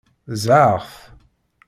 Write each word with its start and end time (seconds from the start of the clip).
Ẓẓɛeɣ-t. 0.41 0.93